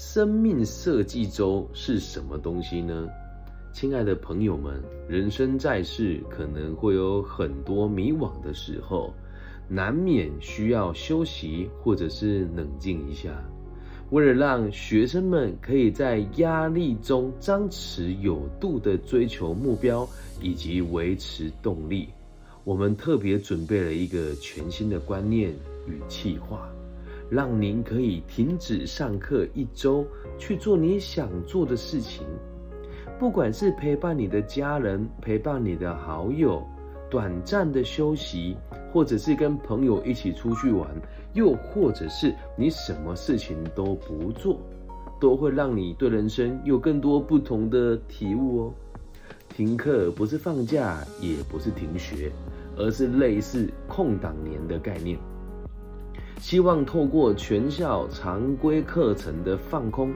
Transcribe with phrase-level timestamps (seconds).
[0.00, 3.08] 生命设计周是什么东西呢？
[3.72, 9.12] 亲爱的朋友们，人生在世可能会有很多迷惘的时候，
[9.68, 13.42] 难免需要休息或者是冷静一下。
[14.10, 20.08] 为了让学生们可以在压力中张弛有度的追求目标
[20.40, 22.08] 以及维持动力，
[22.62, 25.50] 我们特别准备了一个全新的观念
[25.88, 26.70] 与计划。
[27.30, 30.06] 让您可以停止上课一周，
[30.38, 32.26] 去做你想做的事情。
[33.18, 36.62] 不管是陪伴你的家人、陪伴你的好友、
[37.10, 38.56] 短暂的休息，
[38.92, 40.88] 或者是跟朋友一起出去玩，
[41.34, 44.60] 又或者是你什么事情都不做，
[45.20, 48.74] 都会让你对人生有更多不同的体悟哦。
[49.48, 52.30] 停课不是放假，也不是停学，
[52.76, 55.18] 而是类似空档年的概念。
[56.38, 60.14] 希望透过全校常规课程的放空，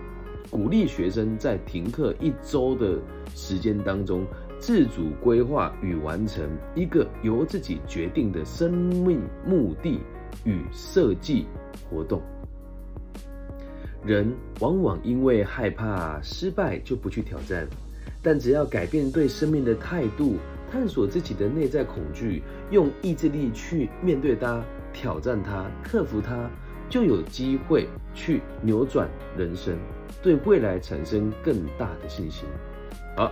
[0.51, 2.99] 鼓励学生在停课一周的
[3.35, 4.25] 时间当中，
[4.59, 10.01] 自主规划与完成一个由自己决定的生命目的
[10.45, 11.45] 与设计
[11.91, 12.23] 活动。
[14.05, 17.67] 人往往因为害怕失败就不去挑战，
[18.23, 20.37] 但只要改变对生命的态度，
[20.71, 24.65] 探索自己的内在恐惧，用意志力去面对它。
[24.93, 26.49] 挑战它，克服它，
[26.89, 29.75] 就有机会去扭转人生，
[30.23, 32.49] 对未来产生更大的信心。
[33.17, 33.31] 好，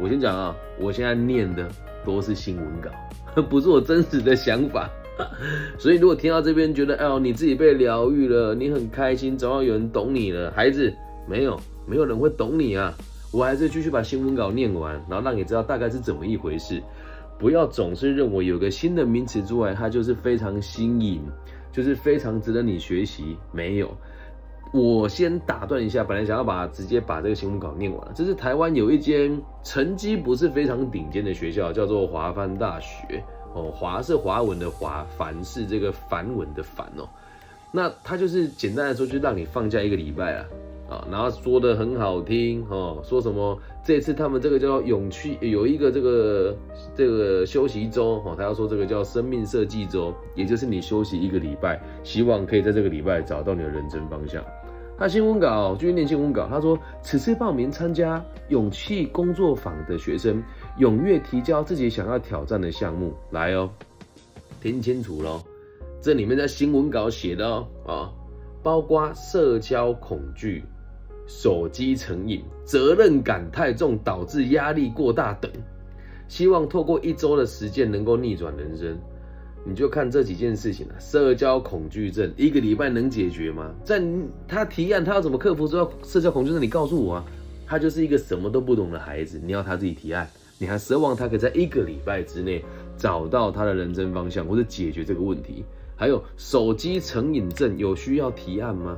[0.00, 1.68] 我先讲啊，我现在念的
[2.04, 4.88] 都是新闻稿， 不是我真实的想法。
[5.76, 10.52] 所以如果听到这边觉得，哎呦，你自己被疗愈了，你很开心，总要有人懂你了。
[10.52, 10.94] 孩子，
[11.28, 12.94] 没有，没有人会懂你啊。
[13.32, 16.80] 我还是继续把新闻稿念完，然后让你知道大概是怎么一回事。
[17.38, 21.22] 不要总是认为有个新的名词之外，它就是非常新颖，
[21.70, 23.36] 就是非常值得你学习。
[23.52, 23.96] 没有，
[24.72, 28.10] 我先打断一下，本来想要把直接把这个新闻稿念完。
[28.14, 33.22] 这是台湾有一间成绩不是非常顶尖的学校，叫做华梵大学。
[33.54, 37.08] 哦，华是华文的华，梵是这个梵文的梵哦。
[37.70, 40.44] 那它就是简单来说，就让你放假一个礼拜啊。
[40.88, 46.56] 啊，然后说的很好听哦，说什么这次他们这个叫勇气，有一个这个
[46.94, 54.42] 这个休息周哦，他要说这个叫生命设计周，也就是你休息一个礼拜，希望可以在这个礼拜找到你的人生方向。
[54.96, 60.42] 他新闻稿继续念新闻稿，他说此次报名参加勇气工作坊的学生，
[60.78, 63.70] 踊跃提交自己想要挑战的项目来哦，
[64.62, 65.42] 听清楚喽，
[66.00, 68.10] 这里面在新闻稿写的哦啊，
[68.62, 70.64] 包括社交恐惧。
[71.28, 75.48] 手机成瘾、责任感太重导致压力过大等，
[76.26, 78.98] 希望透过一周的时间能够逆转人生。
[79.64, 80.94] 你就看这几件事情了。
[80.98, 83.70] 社交恐惧症一个礼拜能解决吗？
[83.84, 84.02] 在
[84.48, 85.68] 他提案，他要怎么克服
[86.02, 86.60] 社交恐惧症？
[86.60, 87.24] 你告诉我啊。
[87.66, 90.26] 他就是一个什么都不懂的孩子，你要他自己提案，
[90.58, 92.64] 你还奢望他可以在一个礼拜之内
[92.96, 95.62] 找到他的人生方向或者解决这个问题？
[95.94, 98.96] 还有手机成瘾症有需要提案吗？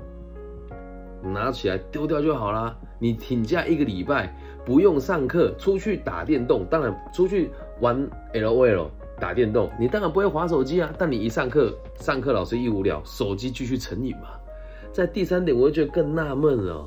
[1.22, 2.76] 拿起来丢掉就好啦。
[2.98, 6.64] 你请假一个礼拜，不用上课，出去打电动。
[6.66, 7.50] 当然，出去
[7.81, 10.92] 玩 L O L 打电动，你当然不会划手机啊。
[10.98, 14.28] 但你一上课，上课老师一无聊，手机继续成瘾嘛。
[14.92, 16.86] 在第三点，我就觉得更纳闷了：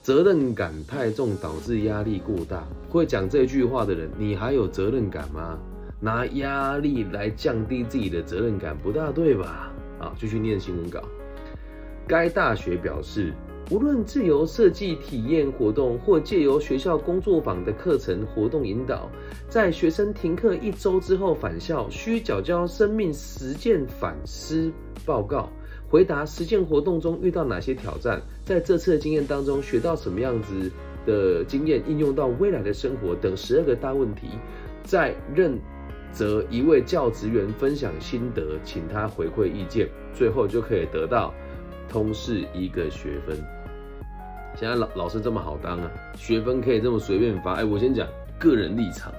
[0.00, 2.64] 责任感太重导致压力过大。
[2.88, 5.58] 会讲这句话的人，你还有责任感吗？
[6.00, 9.70] 拿压力来降低自己的责任感，不大对吧？
[9.98, 11.02] 啊，继续念新闻稿。
[12.06, 13.34] 该大学表示。
[13.70, 19.08] 无论自由设计体验活动，或借由学校工作坊的课程活动引导，
[19.48, 24.72] 在学生停课一周之后返校，需缴交生命实践反思
[25.06, 25.48] 报告，
[25.88, 30.68] 回答实践活动中遇到哪些挑战，在这次的经验当中学到什么样子
[31.06, 34.30] 的经验，应用到未来的生活等十二个大问题，
[34.82, 35.56] 在任
[36.10, 41.32] 责一位教职员分享心得，请他回馈意见，最后就可以得到
[41.88, 43.38] 通识一个学分。
[44.60, 47.54] 现在老老师这么好当啊，学分可以这么随便发。
[47.54, 48.06] 哎，我先讲
[48.38, 49.10] 个人立场，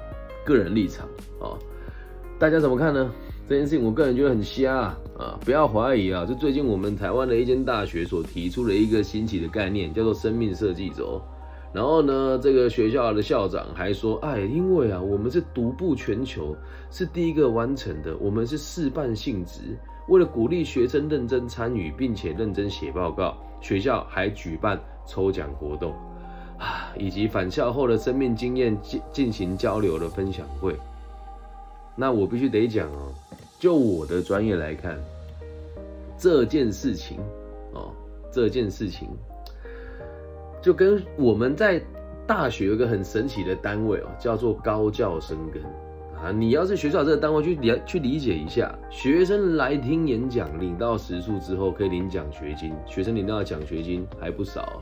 [0.45, 1.07] 个人立场
[1.39, 1.57] 啊，
[2.37, 3.11] 大家怎么看呢？
[3.49, 11.19] 这件事情我个人觉得很瞎啊，不要怀疑啊，就最近我们台湾的一间大学所提出了一个新奇的概念，叫做生命设计轴。
[11.73, 16.55] 然后呢，这个学校的校长还说，哎，因为啊，我们是独步全球，
[16.91, 19.75] 是第一个完成的，我们是示范性质，
[20.07, 24.79] 为了鼓励学生认真参与，并且认真写报告，学校还举办。
[25.11, 25.91] 抽奖活动
[26.57, 30.73] 啊，以及返校后的生命经验进进行交流的分享会。
[31.97, 33.11] 那我必须得讲哦，
[33.59, 34.97] 就我的专业来看，
[36.17, 37.17] 这件事情
[37.73, 37.91] 哦，
[38.31, 39.09] 这件事情，
[40.61, 41.81] 就跟我们在
[42.25, 45.61] 大学有一个很神奇的单位哦，叫做高教生根
[46.23, 46.31] 啊。
[46.31, 54.81] 你要是学校这个单位去理去理解一下，学生来听演讲，领到时数之后可以领奖学金，学生领到的奖学金还不少。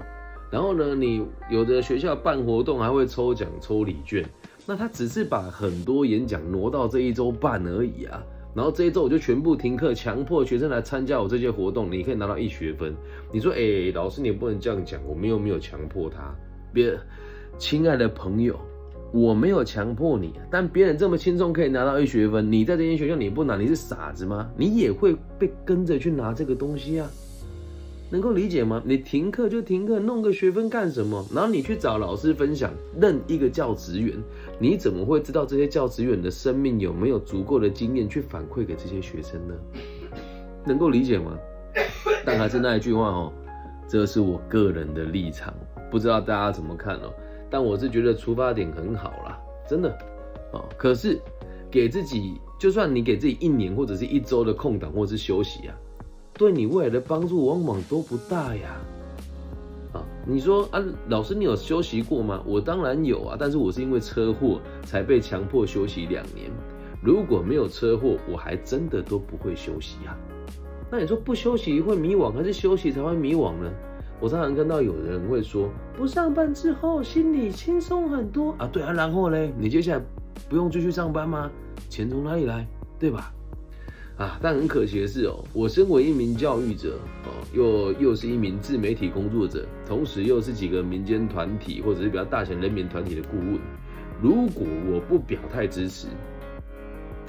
[0.52, 4.26] 然后呢，你有的学校办活动还会抽奖抽礼券，
[4.66, 8.24] 那他只是把很多演讲挪到这一周办而已啊。
[8.56, 12.96] 然后这一周我就全部停课，强迫学生来参加我这些活动，你可以拿到一学分。
[13.32, 16.34] 你说，哎，老师你不能这样讲，我们又没有强迫他。
[16.74, 16.98] 别，
[17.60, 18.60] 亲爱的朋友，
[19.14, 24.50] 我没有强迫你，但别人这么轻松可以拿到一学分，你在这间学校你不拿，你是傻子吗？
[24.58, 27.08] 你也会被跟着去拿这个东西啊。
[28.12, 28.82] 能够理解吗？
[28.86, 31.24] 你停课就停课，弄个学分干什么？
[31.34, 34.18] 然后你去找老师分享，任一个教职员，
[34.58, 39.54] 你怎么会知道这些教职员的生命有没有足够的经验去反馈给这些学生呢？
[40.66, 41.38] 能够理解吗？
[42.26, 43.32] 但还是那一句话哦，
[43.88, 45.54] 这是我个人的立场，
[45.92, 47.14] 不知道大家怎么看哦。
[47.50, 49.98] 但我是觉得出发点很好啦，真的
[50.52, 50.68] 哦。
[50.78, 51.20] 可是
[51.70, 55.76] 给自己，就算你给自己一年或者是一周的空档或是休息啊。
[56.40, 58.78] 对你未来的帮助往往都不大呀，
[59.92, 62.42] 啊，你说啊，老师你有休息过吗？
[62.46, 66.50] 我当然有啊，但是我是因为车祸才被强迫休息两年。
[67.04, 70.16] 如果没有车祸，我还真的都不会休息啊。
[70.90, 73.70] 那你说不休息会迷惘，还是休息才会迷惘呢？
[74.22, 78.70] 我常常看到有人会说，不上班之后心里轻松很多啊。
[78.72, 80.02] 对啊，然后嘞，你接下来
[80.48, 81.52] 不用继续上班吗？
[81.90, 82.66] 钱从哪里来？
[82.98, 83.34] 对吧？
[84.20, 93.58] 啊，但很可惜的是哦，我身为一名教育者哦，又又是一名自媒体工作者，同时又是几个民间团体或者是比较大型人民团体的顾问。
[94.22, 96.08] 如果我不表态支持，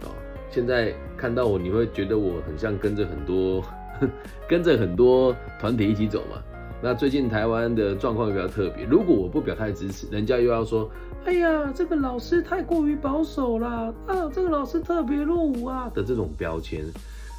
[0.02, 0.10] 啊，
[0.50, 3.64] 现在看到我，你会觉得我很像跟着很多
[4.48, 6.42] 跟着很多团体一起走嘛？
[6.82, 10.90] 那最近台湾的状况比较特别，如果我不表态支持，人家又要说。
[11.26, 13.92] 哎呀，这个老师太过于保守啦！
[14.06, 16.82] 啊，这个老师特别落伍啊的这种标签，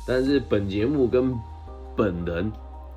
[0.08, 1.34] 但是本节目跟
[1.98, 2.52] 本人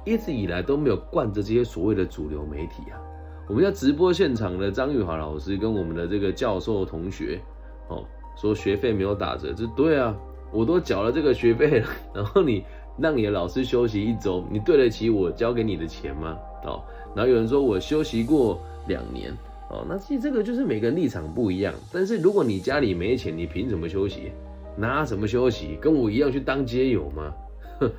[0.04, 3.00] 一直以来都没有惯着这些所谓的主流媒体啊。
[3.48, 7.40] 我们在直播现场的张玉华老师跟我们的这个教授同学，
[7.88, 8.04] 哦，
[8.36, 10.14] 说学费没有打折，这对啊，
[10.52, 12.62] 我都缴了这个学费了，然后你
[12.96, 16.36] 让你的老师休息一周，你对得起我交给你的钱吗？
[16.64, 16.82] 哦，
[17.14, 19.32] 然后有人说我休息过两年。
[19.70, 21.74] 哦，那其实这个就是每个人立场不一样。
[21.90, 24.30] 但是如果你家里没钱，你凭什么休息？
[24.76, 25.76] 拿什么休息？
[25.80, 27.32] 跟我一样去当街友吗？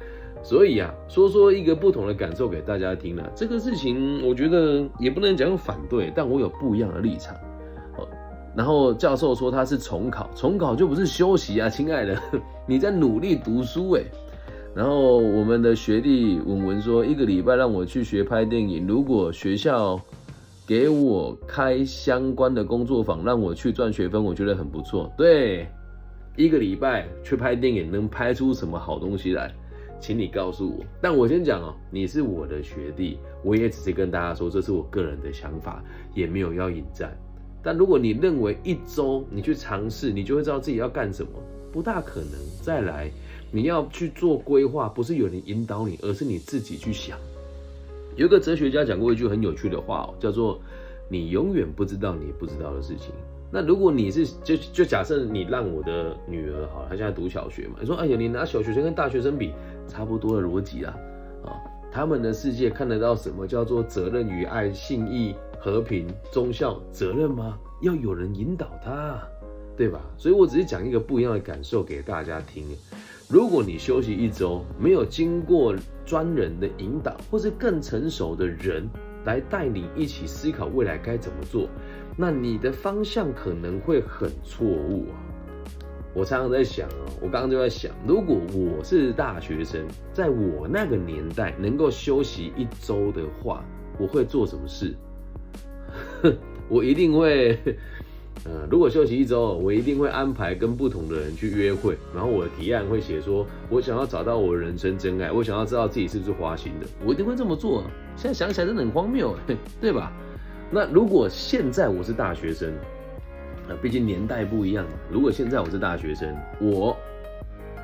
[0.44, 3.30] 所以啊，说说一个不同的感受给大家听了。
[3.36, 7.36] 这个事情我觉得也不能讲反对，但我有不一样的立场。
[7.98, 8.08] 哦，
[8.56, 12.22] 然后教授说他是重考，重考就不是休息啊，亲爱的，
[12.68, 14.04] 你在努力读书哎。
[14.76, 20.00] 然后我们的学弟文文说，一个礼拜让我去学拍电影，如果学校。
[20.68, 25.14] 给我开相关的工作坊，让我去赚学分，我觉得很不错。
[25.16, 25.68] 对，
[26.36, 29.54] 一个礼拜去拍电影，能拍出什么好东西来？
[30.00, 30.84] 请你告诉我。
[31.00, 35.84] 但我先讲哦，你是我的学弟，我也只是跟大家说，这是我个人的想法，
[36.16, 37.16] 也没有要引战。
[37.62, 41.30] 但如果你认为一周你去尝试，你就会知道自己要干什么，
[41.72, 42.32] 不大可能。
[42.64, 43.12] 再来，
[43.56, 47.18] 你要去做规划，不是有人引导你，而是你自己去想。
[48.18, 50.60] 有一个哲学家讲过一句很有趣的话，叫做
[51.08, 53.14] “你永远不知道你不知道的事情”。
[53.50, 59.54] 那如果你是就就假设你让我的女儿好，她现在读小学嘛，你说哎呀，你拿小学生跟大学生比，
[59.88, 60.94] 差不多的逻辑啊，
[61.46, 61.56] 啊，
[61.90, 67.58] 他们的世界看得到什么叫做责任与爱、信义、和平、忠孝、责任吗？
[67.82, 69.18] 要有人引导他，
[69.78, 70.02] 对吧？
[70.18, 72.66] 所以我只是讲一个不一样的感受给大家听。
[73.28, 78.88] 如果你休息一周，没有经过专人的引导，或是更成熟的人
[79.26, 81.68] 来带你一起思考未来该怎么做，
[82.16, 85.18] 那你的方向可能会很错误啊！
[86.14, 93.66] 我常常在想啊，我刚刚就在想，如果我是大学生，在我那个年代能够休息一周的话，
[93.98, 94.96] 我会做什么事？
[96.70, 97.58] 我一定会。
[98.44, 107.84] 呃，如果休息一周，我一定会安排跟不同的人去约会，然后我的提案会写说，我想要找到我人生真爱，我想要知道自己是不是花心的，我一定会这么做。
[108.16, 109.36] 现在想起来真的很荒谬，
[109.82, 110.12] 对吧？
[110.70, 112.72] 那如果现在我是大学生，
[113.68, 114.92] 啊，毕竟年代不一样嘛。
[115.12, 116.96] 如果现在我是大学生，我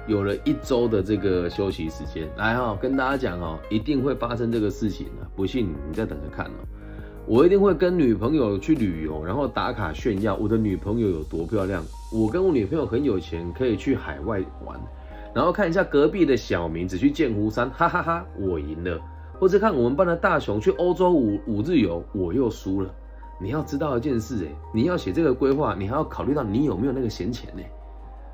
[0.08, 6.50] 有了一周的这个休息时间，来哈，跟大家讲哦，一定会发生这个事情的，不信你再等着看哦。
[7.32, 11.82] 我一定会跟女朋友去旅游，然后打卡炫耀我的女朋友有多漂亮。
[12.12, 14.78] 我跟我女朋友很有钱，可以去海外玩，
[15.34, 19.00] 然后看一下隔壁的小明只去剑湖山，哈哈哈，我赢了。
[19.40, 22.94] 或者看我们班的大雄去欧洲五五日游，我又输了。
[23.40, 27.64] 你要知道一件事，哎，你要写这个规划，你还要考虑到你有没有那个闲钱呢？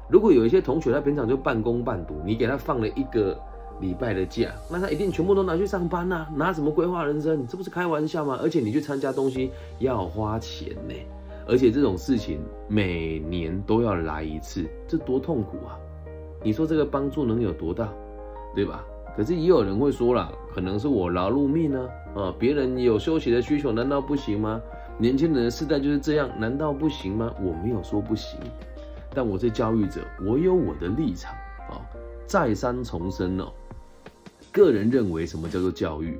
[0.10, 3.40] 如果有一些同学他平常就半工半读，你给他放了一个
[3.80, 7.42] 礼拜的假，那他一定全部都拿去上班呐，拿什么规划人生？
[7.42, 8.40] 你这不是开玩笑吗？
[8.42, 10.94] 而且你去参加东西要花钱呢，
[11.48, 15.78] 而且这种事情每年都要来一次，这多痛苦啊！
[16.44, 17.92] 你说这个帮助能有多大，
[18.56, 18.84] 对吧？
[19.16, 24.62] 可是也有人会说了，可能是我劳碌命呢，啊，别人有休息的需求，难道不行吗？
[25.00, 27.32] 年轻人的世代就是这样，难道不行吗？
[27.40, 28.40] 我没有说不行，
[29.14, 31.34] 但我是教育者，我有我的立场
[31.70, 31.82] 啊。
[32.28, 33.46] 再三重申哦，
[34.52, 36.18] 个人认为什么叫做教育？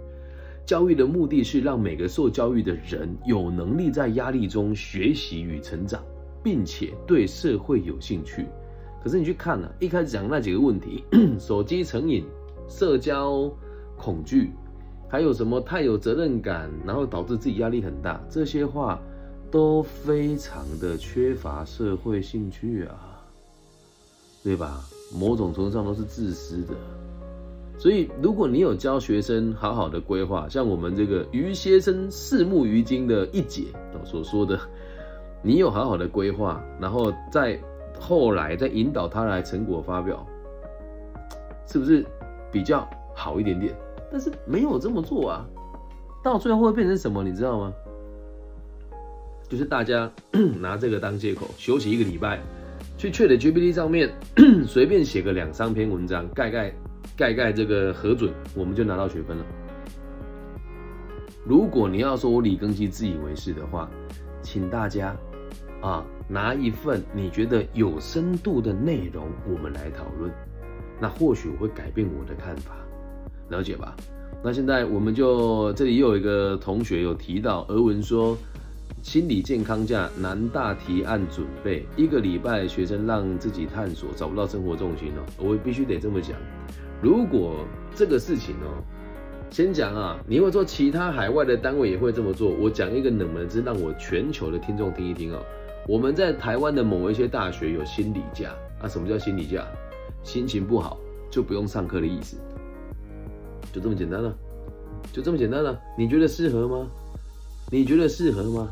[0.66, 6.04] 教育的目的是让每个受教育的人有能力在压力中学习与成长，
[6.44, 8.46] 并且对社会有兴趣。
[9.02, 11.04] 可是你去看呢，一开始讲那几个问题，
[11.40, 12.26] 手机成瘾、
[12.68, 13.50] 社交
[13.96, 14.52] 恐惧。
[15.10, 19.00] 还有什么太有责任感，然后导致自己压力很大，这些话
[19.50, 23.24] 都非常的缺乏社会兴趣啊，
[24.44, 24.84] 对吧？
[25.18, 26.74] 某种程度上都是自私的。
[27.78, 33.66] 所以，如果你有教学生好好的规划，像我们这个于先生四目鱼经的一姐
[34.04, 34.60] 所说的，
[35.44, 37.60] 你有好好的规划，然后再
[38.00, 40.26] 后来再引导他来成果发表，
[41.68, 42.04] 是不是
[42.52, 43.76] 比较好一点点？
[44.12, 45.46] 但是没有这么做啊，
[46.24, 47.24] 到最后会变成什么？
[47.24, 47.74] 你知道吗？
[49.48, 50.12] 就是大家
[50.60, 52.42] 拿这个当借口休息一个礼拜，
[52.98, 54.12] 去 ChatGPT 上面
[54.68, 56.74] 随便写个两三篇文章，盖盖
[57.18, 59.44] 盖盖这个核准，我们就拿到学分了。
[61.44, 63.90] 如果你要说我李庚希自以为是的话，
[64.44, 65.16] 请大家
[65.82, 70.32] 啊拿一份你觉得有深度的内容，我们来讨论，
[71.02, 72.76] 那或许我会改变我的看法。
[73.50, 73.96] 了解吧？
[74.44, 78.38] 那现在我们就这里又有一个同学有提到，俄文说
[79.02, 85.26] 心理健康假南大提案准备一个礼拜，学生让自己探索，找不到生活重心哦。
[85.40, 86.38] 我必须得这么讲，
[87.02, 88.82] 如果这个事情哦，
[89.50, 92.50] 先讲啊，你会做其他海外的单位也会这么做。
[92.60, 95.40] 我讲一个冷门字，让我全球的听众听一听哦。
[95.88, 98.50] 我们在台湾的某一些大学有心理假
[98.82, 98.88] 啊？
[98.88, 99.66] 什么叫心理假？
[100.24, 100.98] 心情不好
[101.30, 102.38] 就不用上课的意思。
[103.72, 104.34] 就这么简单了，
[105.14, 105.80] 就这么简单了。
[105.98, 106.88] 你觉得适合吗？
[107.70, 108.70] 你觉得适合吗？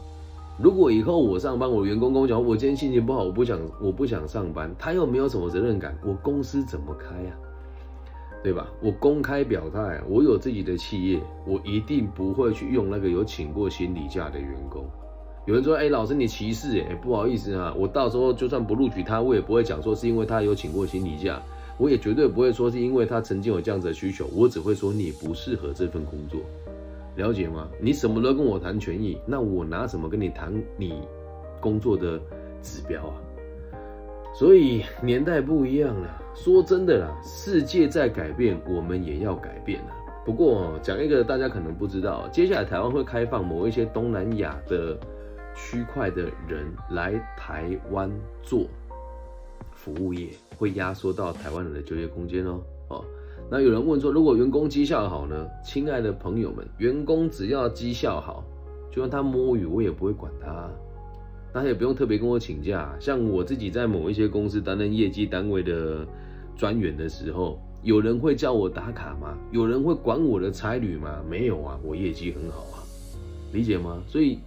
[0.57, 7.35] 如果以后我上班，我员工跟我讲，我今天心情不好，我不想，我不想上班，他又没有什么责任感，我公司怎么开呀？
[8.45, 8.71] 对吧？
[8.79, 14.85] 我公开表态，我有自己的企业，我一定不会去用那个有请过心理假的员工。
[15.47, 21.41] 有人说，哎，老师你歧视，哎，不好意思啊，我到时候就算不录取他，我也不会讲说是因为他有请过心理假。
[21.79, 26.39] 我也绝对不会说是因为他曾经有这样子的需求，我只会说你不适合这份工作，
[27.15, 27.67] 了解吗？
[27.81, 30.93] 你什么都跟我谈权益，那我拿什么跟你谈你
[31.59, 32.19] 工作的
[32.61, 33.15] 指标啊？
[34.35, 39.91] 所以年代不一样了，说真的啦，世界在改变，我们也要改变了。
[40.23, 44.97] 不过讲一个大家可能不知道，接下来台湾会开放某一些东南亚的
[45.55, 48.11] 区块的人来台湾
[48.43, 48.67] 做。
[49.71, 52.59] 服务业会压缩到台湾人的就业空间哦。
[52.89, 53.05] 哦，
[53.51, 55.47] 那有人问说，如果员工绩效好呢？
[55.63, 58.43] 亲爱的朋友们，员工只要绩效好，
[58.89, 60.67] 就算他摸鱼，我也不会管他，
[61.53, 62.95] 他也不用特别跟我请假。
[62.99, 66.03] 像我自己在某一些公司担任业绩单位的
[66.55, 69.37] 专员的时候，有人会叫我打卡吗？
[69.51, 71.23] 有人会管我的差旅吗？
[71.29, 72.83] 没有啊，我业绩很好啊，
[73.51, 74.01] 理解吗？
[74.07, 74.39] 所以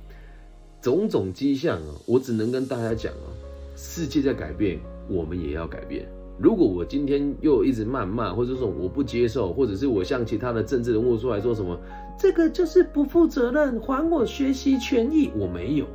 [0.81, 3.29] 种种迹象啊，我只能跟大家讲啊，
[3.77, 4.79] 世界在改变。
[5.11, 6.07] 我们也要改变。
[6.39, 11.75] 如果我今天又一直谩骂，或者说我不接受，或者是我向其他的政治人物出来说什么，
[12.19, 15.31] 这个就是不负责任，还我学习权益。
[15.35, 15.87] 我没有，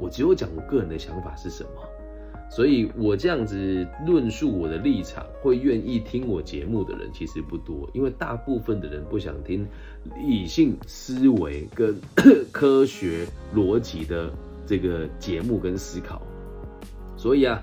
[0.00, 1.70] 我只有讲我个人的想法是什么。
[2.54, 9.66] 所以我这样子论述我的立场，会愿意听我节目的人其实不多，因为大部分的人不想听
[10.24, 11.98] 理性思维跟
[12.52, 14.32] 科学逻辑的
[14.64, 16.22] 这个节目跟思考。
[17.16, 17.60] 所以啊。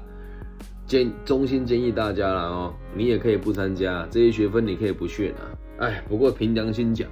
[0.88, 5.40] 建衷心建议大家了哦，你也可以不参加这些学分，你可以不选啊。
[5.78, 7.10] 哎，不过凭良心讲，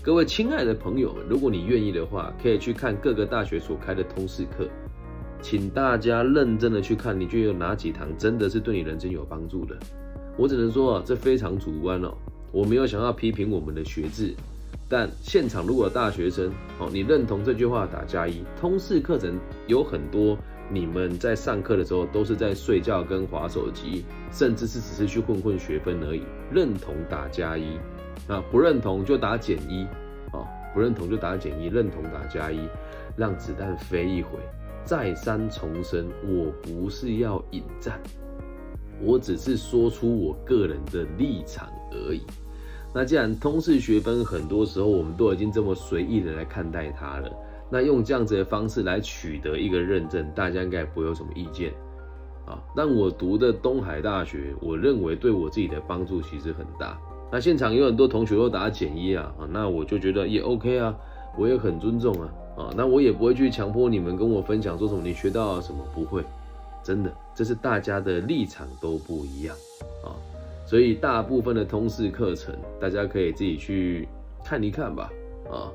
[0.00, 4.68] 各位亲爱的朋友，如果你愿意的话，可以去看各个大学所开的通识课，
[5.40, 9.76] 请大家认真的去看，你就有哪几堂真的是对你人生有帮助的。
[10.36, 12.14] 我只能说啊，这非常主观哦，
[12.52, 14.34] 我没有想要批评我们的学制，
[14.88, 20.36] 但现场如果大学生哦，你认同这句话打加一，通识课程有很多。
[20.70, 26.20] 你们在上课的时候都是在睡觉跟划手机，甚至是只是去混混学分而已。
[26.52, 27.78] 认同打加一，
[28.26, 29.84] 啊，不认同就打减一，
[30.30, 32.60] 啊，不认同就打减一，认同打加一，
[33.16, 34.38] 让子弹飞一回。
[34.84, 38.00] 再三重申，我不是要引战，
[39.02, 42.22] 我只是说出我个人的立场而已。
[42.94, 47.30] 那既然通识学分很多时候我们都已经这么随意的来看待它了，
[47.70, 51.70] 那用这样子的方式来取得一个认证，大家应该不会有什么意见
[52.46, 52.58] 啊。
[52.74, 56.98] 但我读的东海大学，我认为对我自己的帮助其实很大。
[57.30, 60.96] 那现场有很多同学都打减一，啊，那我就觉得也 OK 啊，
[61.36, 62.28] 我也很尊重啊。
[62.58, 66.24] 啊，那我也不会去强迫你们跟我分享说什么你学到了什么，不会，
[66.82, 69.54] 真的，这是大家的立场都不一样
[70.04, 70.10] 啊，
[70.66, 74.08] 所以大部分的通识课程，大家可以自己去
[74.44, 75.08] 看一看吧。
[75.48, 75.70] 啊，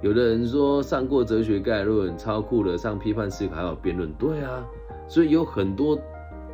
[0.00, 4.64] 有的人说上过哲学概论超酷的，上批判思考还有辩论，对啊，
[5.08, 5.98] 所以有很多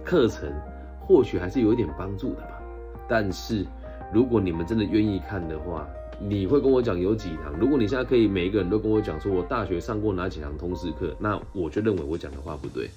[0.02, 0.50] 课程
[0.99, 2.62] 或许还是有一点帮助的吧。
[3.06, 3.66] 但是
[4.14, 5.87] 如果你们真的愿意看的话，
[6.21, 7.59] 你会跟我讲有几堂？
[7.59, 12.88] 如果你现在可以每一个人都跟我讲说，我大学上过哪几堂通识课，那我就认为我讲的话不对。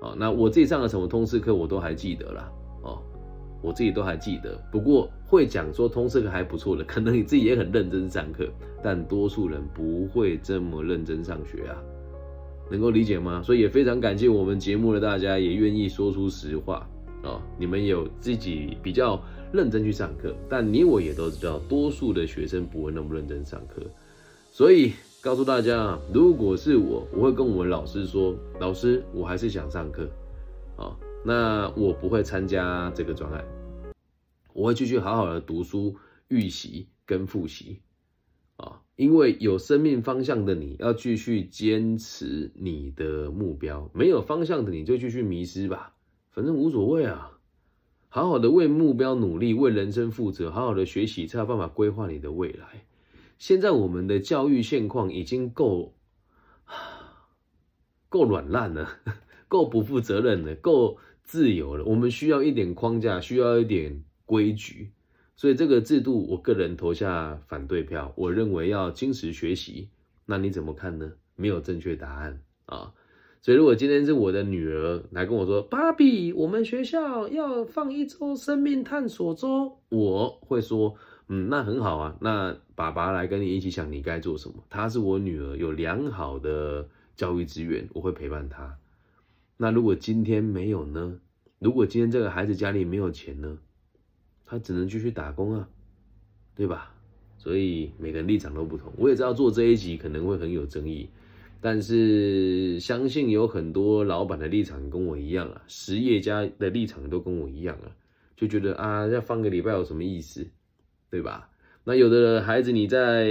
[0.00, 2.52] 哦，那我自己上了什么通识课，我都还记得啦。
[2.82, 3.02] 哦，
[3.60, 4.56] 我自己都还记得。
[4.70, 8.46] 不过会讲说通识课还不错的，可能你自己也很认真上课，
[8.82, 11.76] 但多数人不会这么认真上学啊。
[12.70, 13.42] 能够理解吗？
[13.42, 16.86] 所以也非常感谢我们节目的大家，也愿意说出实话
[17.22, 17.42] 啊。
[17.58, 19.22] 你们有自己比较。
[19.50, 23.80] 认真去上课，但你我也都知道，多数的学生不会那么认真上课，
[24.50, 30.06] 所以告诉大家啊，如果是我，我会跟我们老师说，老师，我还是想上课，
[30.76, 30.94] 啊，
[31.24, 33.42] 那我不会参加这个专案，
[34.52, 35.96] 我会继续好好的读书、
[36.28, 37.80] 预习跟复习，
[38.58, 45.94] 啊，因为有生命方向的你要继续坚持你的目标，没有方向的你就继续迷失吧，
[46.38, 47.32] 反正无所谓啊。
[48.08, 52.84] 好好的为目标努力，为人生负责，好好的学习，才有办法规划你的未来。
[53.38, 55.96] 现在我们的教育现况已经够
[58.08, 58.88] 够软烂了，
[59.48, 61.84] 够不负责任了，够自由了。
[61.84, 64.92] 我们需要一点框架，需要一点规矩。
[65.34, 68.12] 所以这个制度，我个人投下反对票。
[68.14, 69.88] 我认为要精实学习。
[70.24, 71.14] 那你怎么看呢？
[71.34, 72.94] 没有正确答案啊。
[73.40, 80.96] 所以，如果今天是我的女儿来跟我说：“芭比，我们学校要放一周生命探索周。”我会说
[81.28, 82.16] ：“嗯，那很好啊。
[82.20, 84.56] 那爸爸来跟你一起想你该做什么。
[84.68, 88.76] 她是我女儿，有良好的教育资源，我会陪伴她。
[89.56, 91.20] 那如果今天没有呢？
[91.60, 93.58] 如果今天这个孩子家里没有钱呢？
[94.44, 95.68] 他只能继续打工啊，
[96.56, 96.92] 对吧？
[97.38, 98.92] 所以每个人立场都不同。
[98.96, 101.08] 我也知道做这一集可能会很有争议。”
[101.60, 107.90] 但是相信有很多老板的立场跟我一样啊，实业家的立场都跟我一样啊，
[108.36, 110.46] 就觉得啊，要放个礼拜有什么意思，
[111.10, 111.50] 对吧？
[111.84, 113.26] 那有的孩子你在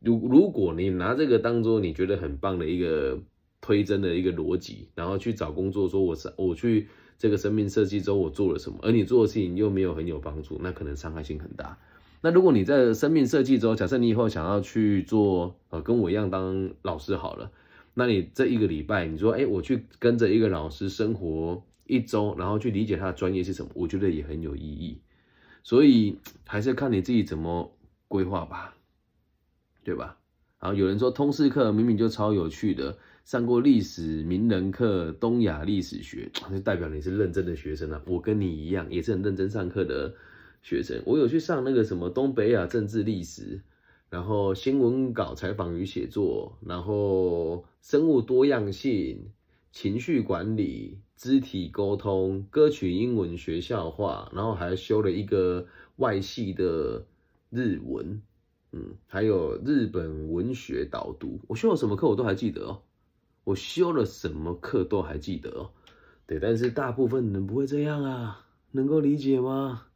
[0.00, 3.18] 如如果你拿这个当做你觉得很棒的一个
[3.60, 11.76] 推甄的一个逻辑，然后去找工作，说我是我去这个生命设计周我做了什么，而你做的事情又没有很有帮助，那可能伤害性很大。
[12.22, 17.50] 那如果你在生命设计中，假设你以后想要去做，呃，跟我一样当老师好了，
[17.94, 25.00] 那你这一个礼拜，你说，哎，我去跟着一个老师生活一周，然后去理解他的专业是什么，我觉得也很有意义。
[25.62, 27.74] 所以还是看你自己怎么
[28.06, 28.74] 规划吧，
[29.82, 30.18] 对吧？
[30.58, 38.02] 然后有人说通识课明明就超有趣的，上过历史名人课、东亚历史学，就代表你是认真的学生啊。
[38.04, 40.14] 我跟你一样，也是很认真上课的。
[40.62, 43.62] 学生，我有去上那个什么东北亚政治历史，
[44.08, 49.30] 然后新闻稿采访与写作，然后生物多样性、
[49.72, 57.06] 情绪管理、肢体沟通、歌曲英文学校化，然后还修了一个外系的
[57.50, 58.20] 日文，
[58.72, 61.40] 嗯，还有日本文学导读。
[61.48, 62.82] 我修了什么课我都还记得哦，
[63.44, 65.70] 我修了什么课都还记得哦。
[66.26, 69.86] 对，但是大部分人不会这样啊，能够理解吗？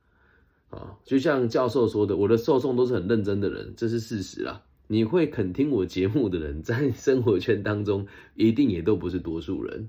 [0.70, 4.62] 啊，就像教授说的，我的受众都是很认真的人，这是事实啊。
[4.86, 9.88] 你会肯听我节目的人， 在生活圈当中一定也都不是多数人，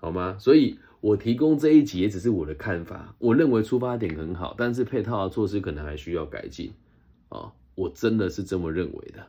[0.00, 0.36] 好吗？
[0.38, 6.72] 所以我提供这一集也只是我的看法，我认为出发点很好，但是配套的措施可能还需要改进
[7.28, 7.52] 啊。
[7.76, 9.28] 我真的是这么认为的，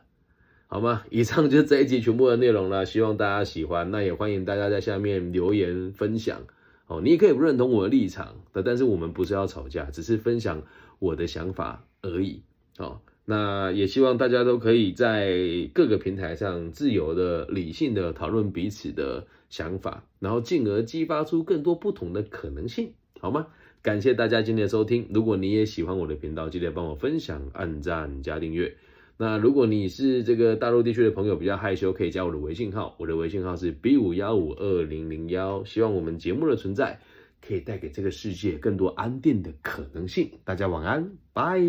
[0.66, 1.04] 好吗？
[1.10, 3.90] 以上就是这一集全部的内容了，希望大家喜欢。
[3.90, 6.40] 那也欢迎大家在下面留言分享。
[6.88, 10.62] 哦，你也可以不认同我的立场的，但是我们不是要吵架，只是分享
[10.98, 12.42] 我的想法而已。
[12.78, 23.48] 哦，那也希望大家都可以在各个平台上自由的、理性的讨论彼此的想法，然后进而激发出更多不同的可能性，好吗？
[23.80, 25.08] 感谢大家今天的收听。
[25.14, 28.76] 如果你也喜欢我的频道，记得帮我分享、按赞、加订阅。
[29.20, 35.64] 那如果你是这个大陆地区的朋友，比较害羞，可以加我的微信号，我的微信号是 B 五幺五二零零幺。
[35.64, 37.00] 希望我们节目的存在，
[37.44, 40.30] 可以带给这个世界更多安定的可能性。
[40.44, 41.60] 大家晚安，拜。